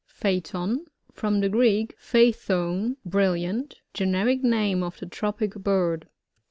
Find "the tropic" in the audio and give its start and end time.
4.97-5.53